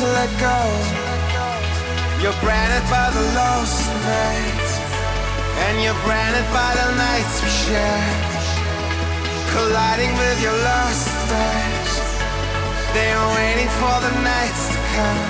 to 0.00 0.06
let 0.16 0.32
go. 0.40 0.60
You're 2.22 2.38
branded 2.40 2.84
by 2.88 3.12
the 3.12 3.24
lost 3.36 3.84
nights, 4.00 4.70
and 5.64 5.74
you're 5.84 6.00
branded 6.08 6.48
by 6.56 6.70
the 6.80 6.88
nights 6.96 7.34
we 7.44 7.50
shared. 7.64 8.32
Colliding 9.52 10.12
with 10.16 10.38
your 10.40 10.56
lost 10.70 11.04
eyes, 11.28 11.92
they 12.96 13.08
are 13.12 13.28
waiting 13.36 13.70
for 13.80 13.96
the 14.06 14.12
nights 14.24 14.62
to 14.72 14.78
come. 14.96 15.22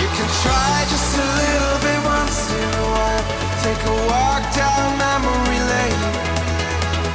You 0.00 0.08
can 0.16 0.28
try 0.44 0.74
just 0.92 1.10
a 1.16 1.28
little 1.42 1.78
bit 1.86 2.00
once 2.04 2.38
in 2.52 2.70
a 2.84 2.86
while. 2.96 3.24
Take 3.64 3.82
a 3.94 3.96
walk 4.12 4.42
down 4.60 4.86
memory 5.04 5.60
lane. 5.72 6.02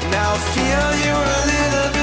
Now 0.09 0.31
feel 0.53 0.87
you 1.05 1.13
a 1.13 1.39
little 1.53 1.89
bit. 1.93 2.02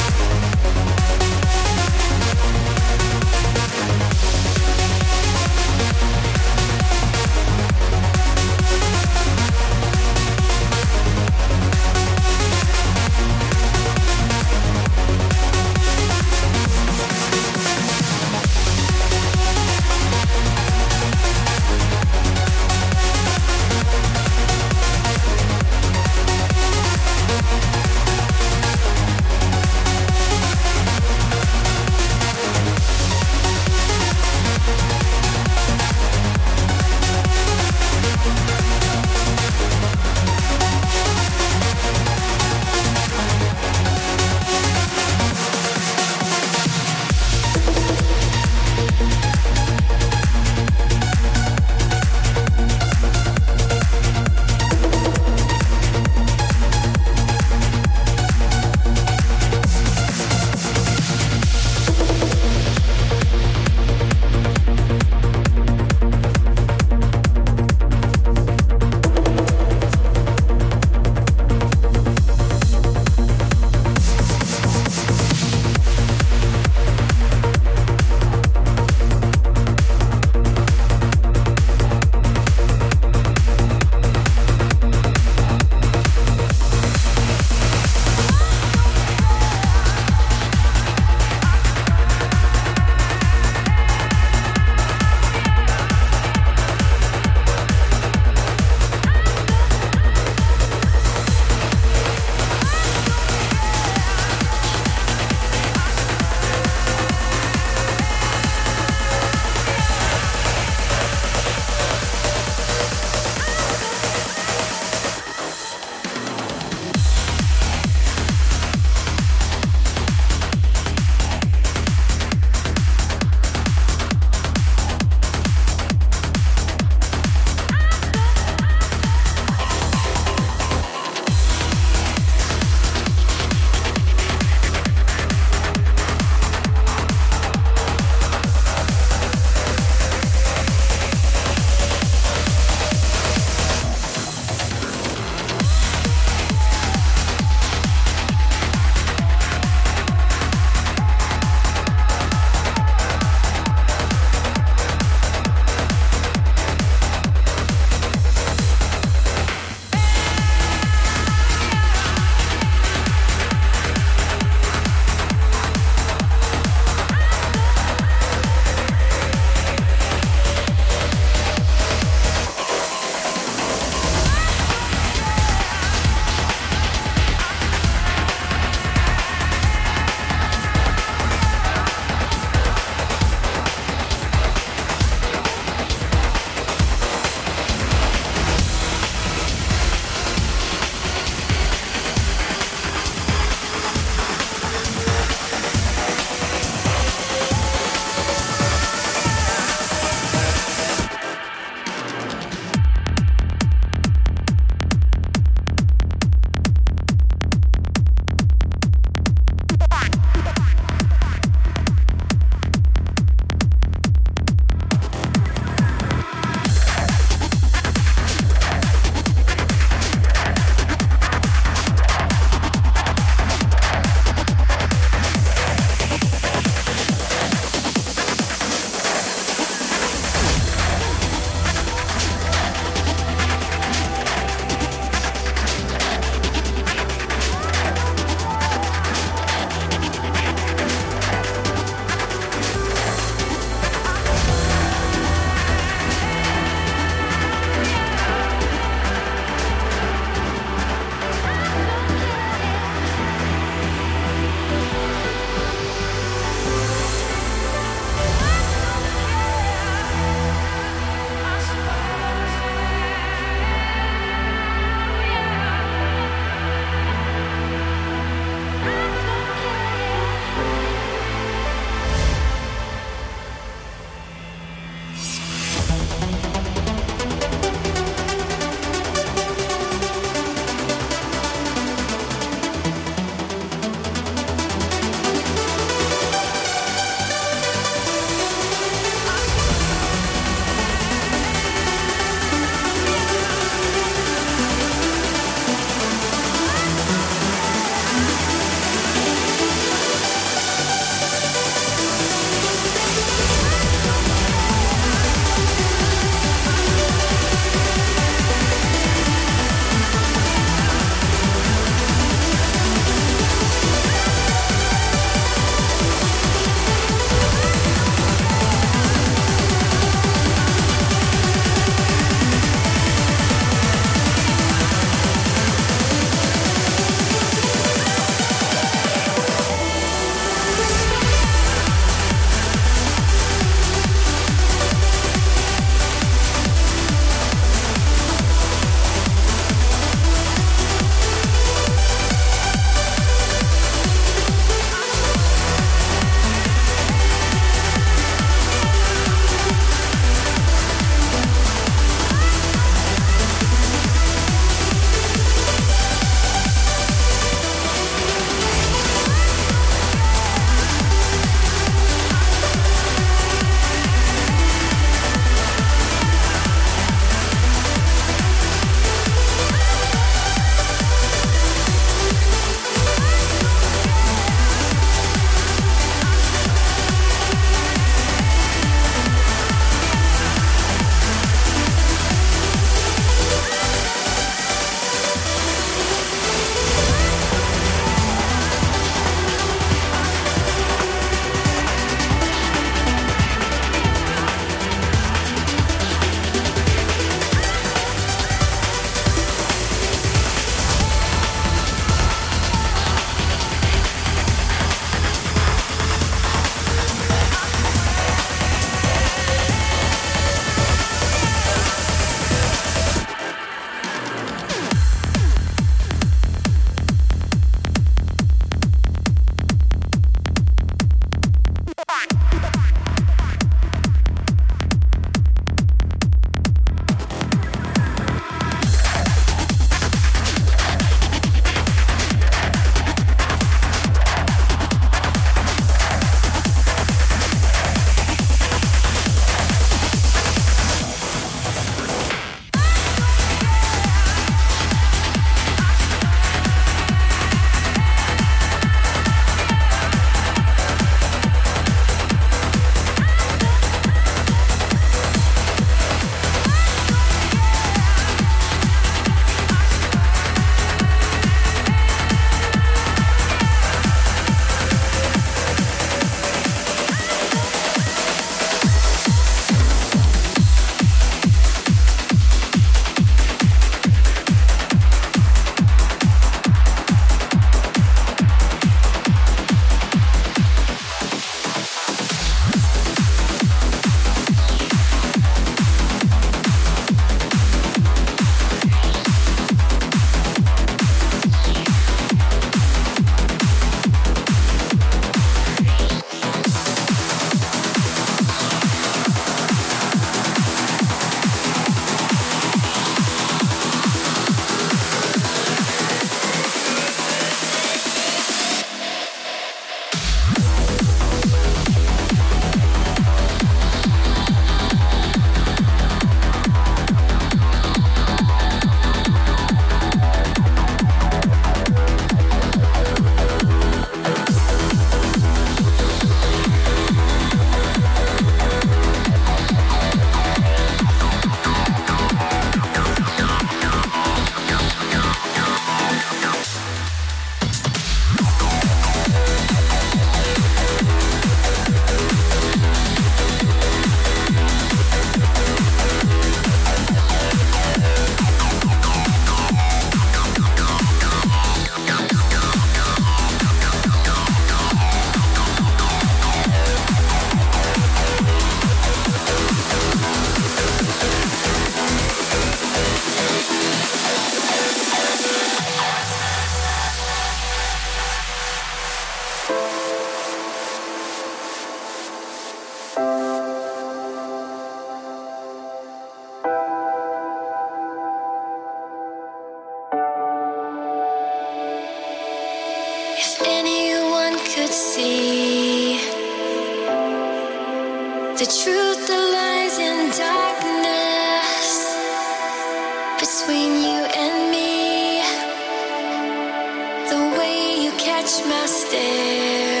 my 598.59 598.85
stare. 598.85 600.00